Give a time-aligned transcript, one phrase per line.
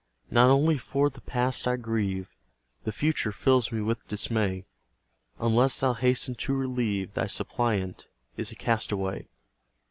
[0.31, 2.27] Not only for the Past I grieve,
[2.85, 4.65] The Future fills me with dismay;
[5.37, 9.27] Unless Thou hasten to relieve, Thy suppliant is a castaway.